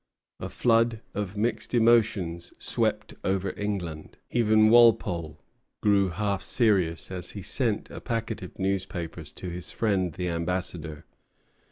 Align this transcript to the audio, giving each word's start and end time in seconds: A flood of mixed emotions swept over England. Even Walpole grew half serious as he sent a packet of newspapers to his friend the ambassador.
A 0.39 0.49
flood 0.49 1.01
of 1.13 1.37
mixed 1.37 1.75
emotions 1.75 2.53
swept 2.57 3.13
over 3.23 3.53
England. 3.55 4.17
Even 4.31 4.71
Walpole 4.71 5.39
grew 5.79 6.09
half 6.09 6.41
serious 6.41 7.11
as 7.11 7.29
he 7.37 7.43
sent 7.43 7.87
a 7.91 8.01
packet 8.01 8.41
of 8.41 8.57
newspapers 8.57 9.31
to 9.33 9.51
his 9.51 9.71
friend 9.71 10.13
the 10.13 10.27
ambassador. 10.27 11.05